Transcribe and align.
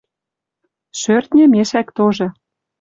Шӧртньӹ 0.99 1.43
мешӓк 1.53 1.87
тоже 1.97 2.27